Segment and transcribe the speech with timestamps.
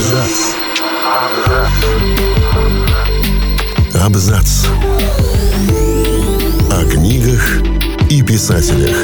[0.00, 0.54] Абзац.
[3.92, 4.66] Абзац.
[6.70, 7.60] О книгах
[8.08, 8.96] и писателях.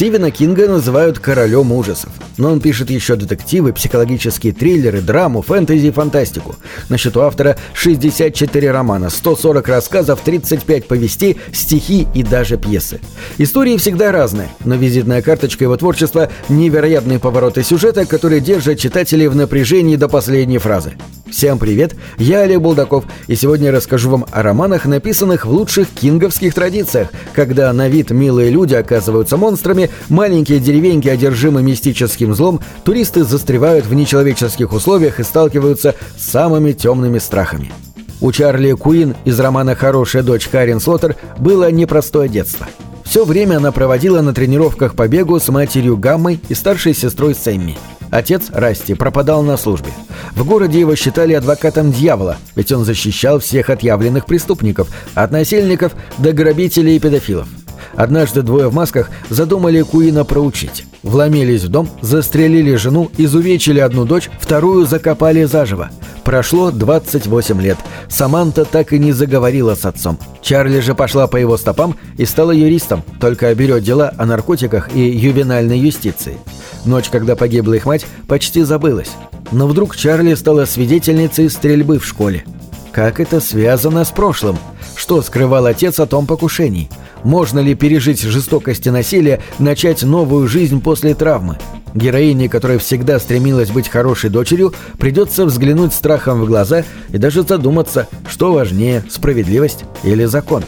[0.00, 2.10] Стивена Кинга называют королем ужасов.
[2.38, 6.56] Но он пишет еще детективы, психологические триллеры, драму, фэнтези и фантастику.
[6.88, 12.98] На счету автора 64 романа, 140 рассказов, 35 повестей, стихи и даже пьесы.
[13.36, 19.36] Истории всегда разные, но визитная карточка его творчества– невероятные повороты сюжета, которые держат читателей в
[19.36, 20.94] напряжении до последней фразы.
[21.30, 25.88] Всем привет, я Олег Булдаков, и сегодня я расскажу вам о романах, написанных в лучших
[25.88, 33.22] кинговских традициях, когда на вид милые люди оказываются монстрами, маленькие деревеньки одержимы мистическим злом, туристы
[33.22, 37.72] застревают в нечеловеческих условиях и сталкиваются с самыми темными страхами.
[38.20, 42.66] У Чарли Куин из романа «Хорошая дочь» Карен Слоттер было непростое детство.
[43.04, 47.78] Все время она проводила на тренировках по бегу с матерью Гаммой и старшей сестрой Сэмми–
[48.10, 49.92] Отец, Расти, пропадал на службе.
[50.32, 56.32] В городе его считали адвокатом дьявола, ведь он защищал всех отъявленных преступников, от насильников до
[56.32, 57.48] грабителей и педофилов.
[57.94, 60.86] Однажды двое в масках задумали Куина проучить.
[61.02, 65.90] Вломились в дом, застрелили жену, изувечили одну дочь, вторую закопали заживо.
[66.24, 67.78] Прошло 28 лет.
[68.08, 70.18] Саманта так и не заговорила с отцом.
[70.42, 75.00] Чарли же пошла по его стопам и стала юристом, только берет дела о наркотиках и
[75.00, 76.38] ювенальной юстиции.
[76.84, 79.10] Ночь, когда погибла их мать, почти забылась.
[79.52, 82.44] Но вдруг Чарли стала свидетельницей стрельбы в школе.
[82.92, 84.58] Как это связано с прошлым?
[84.96, 86.90] Что скрывал отец о том покушении?
[87.22, 91.58] Можно ли пережить жестокость и насилие, начать новую жизнь после травмы?
[91.94, 98.08] Героине, которая всегда стремилась быть хорошей дочерью, придется взглянуть страхом в глаза и даже задуматься,
[98.28, 100.64] что важнее– справедливость или закон.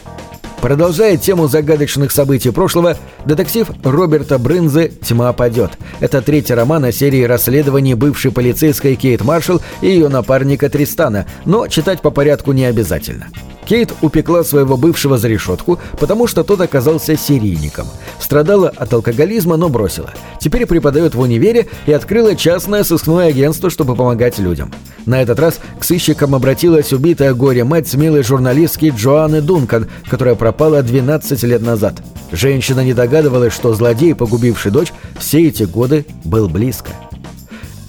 [0.62, 2.96] Продолжая тему загадочных событий прошлого,
[3.27, 5.72] детектив Роберта Брынзы «Тьма падет».
[5.98, 11.67] Это третий роман о серии расследований бывшей полицейской Кейт Маршалл и ее напарника Тристана, но
[11.67, 13.27] читать по порядку не обязательно.
[13.67, 17.86] Кейт упекла своего бывшего за решетку, потому что тот оказался серийником.
[18.18, 20.11] Страдала от алкоголизма, но бросила.
[20.40, 24.72] Теперь преподает в универе и открыла частное сыскное агентство, чтобы помогать людям.
[25.06, 31.42] На этот раз к сыщикам обратилась убитая горе-мать смелой журналистки Джоанны Дункан, которая пропала 12
[31.45, 32.02] лет назад.
[32.30, 36.90] Женщина не догадывалась, что злодей, погубивший дочь, все эти годы был близко.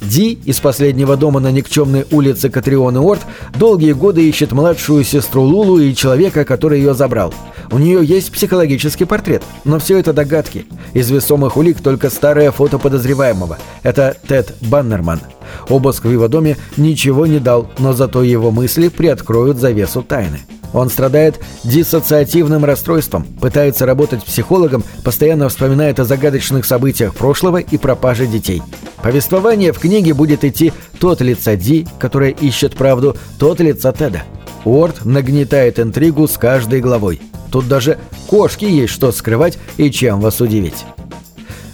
[0.04, 3.22] Ди из последнего дома на никчемной улице Катрион Уорд
[3.58, 7.34] долгие годы ищет младшую сестру Лулу и человека, который ее забрал.
[7.72, 10.66] У нее есть психологический портрет, но все это догадки.
[10.94, 13.58] Из весомых улик только старое фото подозреваемого.
[13.82, 15.22] Это Тед Баннерман.
[15.70, 20.42] Обыск в его доме ничего не дал, но зато его мысли приоткроют завесу тайны.
[20.74, 28.26] Он страдает диссоциативным расстройством, пытается работать психологом, постоянно вспоминает о загадочных событиях прошлого и пропаже
[28.28, 28.62] детей.
[29.02, 34.24] Повествование в книге будет идти тот лица Ди, которая ищет правду, тот лица Теда.
[34.66, 37.22] Уорд нагнетает интригу с каждой главой.
[37.52, 40.86] Тут даже кошки есть что скрывать и чем вас удивить.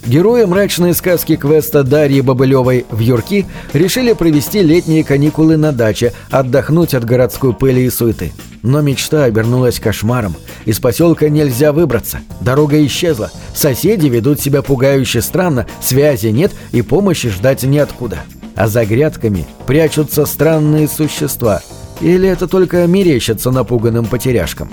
[0.05, 6.93] Герои мрачной сказки квеста Дарьи Бобылевой в Юрки решили провести летние каникулы на даче, отдохнуть
[6.93, 8.31] от городской пыли и суеты.
[8.63, 10.35] Но мечта обернулась кошмаром.
[10.65, 12.19] Из поселка нельзя выбраться.
[12.41, 13.31] Дорога исчезла.
[13.53, 18.19] Соседи ведут себя пугающе странно, связи нет и помощи ждать неоткуда.
[18.55, 21.61] А за грядками прячутся странные существа.
[22.01, 24.71] Или это только мерещится напуганным потеряшкам?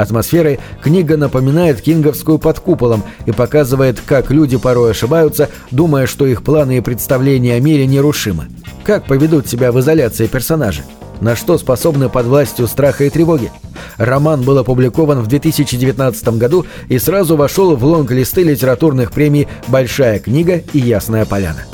[0.00, 6.42] Атмосферой книга напоминает кинговскую под куполом и показывает, как люди порой ошибаются, думая, что их
[6.42, 8.46] планы и представления о мире нерушимы.
[8.82, 10.84] Как поведут себя в изоляции персонажи?
[11.20, 13.52] На что способны под властью страха и тревоги?
[13.98, 20.62] Роман был опубликован в 2019 году и сразу вошел в лонг-листы литературных премий «Большая книга»
[20.72, 21.66] и «Ясная поляна»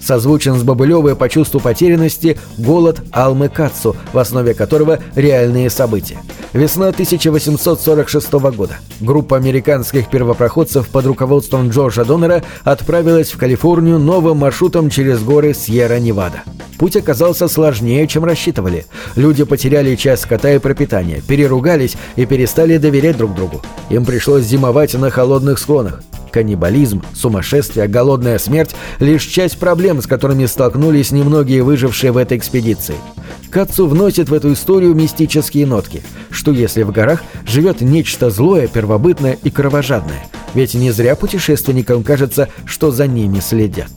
[0.00, 6.18] созвучен с Бобылевой по чувству потерянности «Голод Алмы Кацу», в основе которого реальные события.
[6.52, 8.78] Весна 1846 года.
[9.00, 16.42] Группа американских первопроходцев под руководством Джорджа Доннера отправилась в Калифорнию новым маршрутом через горы Сьерра-Невада.
[16.78, 18.86] Путь оказался сложнее, чем рассчитывали.
[19.16, 23.60] Люди потеряли часть скота и пропитания, переругались и перестали доверять друг другу.
[23.90, 26.02] Им пришлось зимовать на холодных склонах.
[26.30, 32.96] Каннибализм, сумасшествие, голодная смерть– лишь часть проблем, с которыми столкнулись немногие выжившие в этой экспедиции.
[33.50, 39.38] Кацу вносит в эту историю мистические нотки, что если в горах живет нечто злое, первобытное
[39.42, 43.90] и кровожадное, ведь не зря путешественникам кажется, что за ними следят.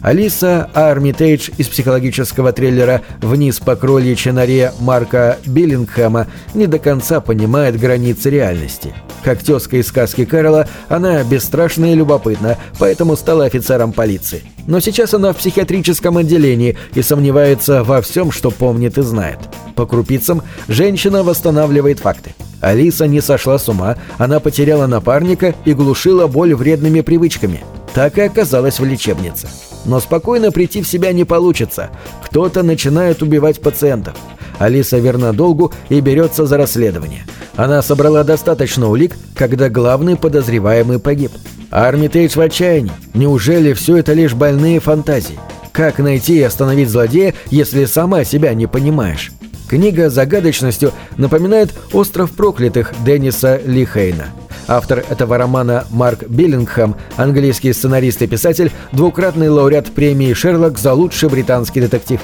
[0.00, 7.78] Алиса Армитейдж из психологического триллера «Вниз по крольичьей норе» Марка Биллингхэма не до конца понимает
[7.80, 8.94] границы реальности.
[9.28, 14.42] Как тезка из сказки Кэрола, она бесстрашна и любопытна, поэтому стала офицером полиции.
[14.66, 19.38] Но сейчас она в психиатрическом отделении и сомневается во всем, что помнит и знает.
[19.74, 22.34] По крупицам женщина восстанавливает факты.
[22.62, 27.62] Алиса не сошла с ума, она потеряла напарника и глушила боль вредными привычками.
[27.92, 29.46] Так и оказалась в лечебнице.
[29.84, 31.90] Но спокойно прийти в себя не получится.
[32.24, 34.14] Кто-то начинает убивать пациентов.
[34.58, 37.24] Алиса верна долгу и берется за расследование.
[37.56, 41.32] Она собрала достаточно улик, когда главный подозреваемый погиб.
[41.70, 42.92] Армитейдж в отчаянии.
[43.14, 45.38] Неужели все это лишь больные фантазии?
[45.72, 49.32] Как найти и остановить злодея, если сама себя не понимаешь?
[49.68, 54.26] Книга загадочностью напоминает «Остров проклятых» Денниса Ли Хейна.
[54.66, 61.28] Автор этого романа Марк Биллингхэм, английский сценарист и писатель, двукратный лауреат премии «Шерлок» за лучший
[61.28, 62.20] британский детектив.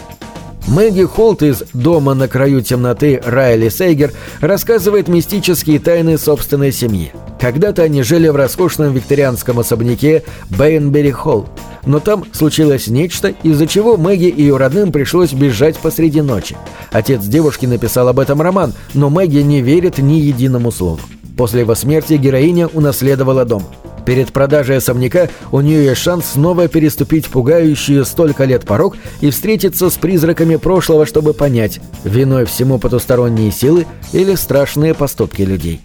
[0.66, 7.12] Мэгги Холт из «Дома на краю темноты» Райли Сейгер рассказывает мистические тайны собственной семьи.
[7.38, 11.46] Когда-то они жили в роскошном викторианском особняке Бейнбери Холл,
[11.84, 16.56] но там случилось нечто, из-за чего Мэгги и ее родным пришлось бежать посреди ночи.
[16.90, 21.00] Отец девушки написал об этом роман, но Мэгги не верит ни единому слову.
[21.37, 23.64] После его смерти героиня унаследовала дом.
[24.06, 29.89] Перед продажей особняка у нее есть шанс снова переступить пугающую столько лет порог и встретиться
[29.89, 35.81] с призраками прошлого, чтобы понять, виной всему потусторонние силы или страшные поступки людей.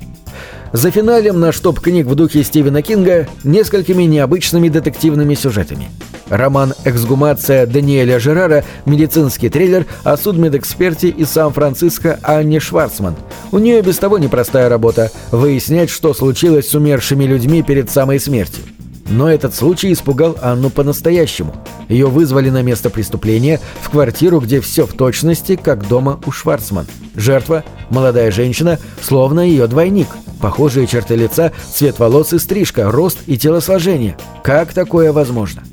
[0.72, 5.90] За финалем наш топ-книг в духе Стивена Кинга несколькими необычными детективными сюжетами.
[6.30, 13.16] Роман «Эксгумация» Даниэля Жерара– медицинский триллер о судмедэксперте из Сан-Франциско Анне Шварцман.
[13.52, 18.64] У нее без того непростая работа– выяснять, что случилось с умершими людьми перед самой смертью.
[19.10, 21.56] Но этот случай испугал Анну по-настоящему.
[21.90, 26.86] Ее вызвали на место преступления, в квартиру, где все в точности, как дома у Шварцман.
[27.16, 30.08] Жертва– молодая женщина, словно ее двойник.
[30.40, 34.16] Похожие черты лица, цвет волос и стрижка, рост и телосложение.
[34.44, 35.64] Как такое возможно?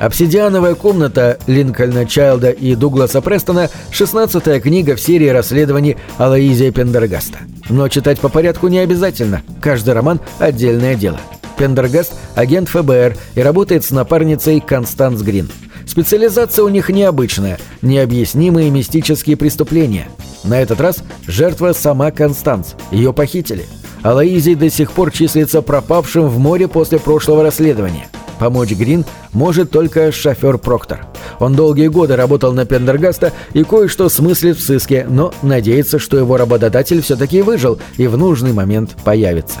[0.00, 7.38] «Обсидиановая комната» Линкольна Чайлда и Дугласа Престона– 16 книга в серии расследований Алоизия Пендергаста.
[7.68, 11.20] Но читать по порядку не обязательно, каждый роман– отдельное дело.
[11.56, 15.48] Пендергаст– агент ФБР и работает с напарницей Констанс Грин.
[15.86, 20.08] Специализация у них необычная– необъяснимые мистические преступления.
[20.44, 23.64] На этот раз жертва сама Констанс, ее похитили.
[24.02, 28.08] Алоизий до сих пор числится пропавшим в море после прошлого расследования.
[28.38, 31.06] Помочь Грин может только шофер Проктор.
[31.38, 36.36] Он долгие годы работал на Пендергаста и кое-что смыслит в сыске, но надеется, что его
[36.36, 39.60] работодатель все-таки выжил и в нужный момент появится.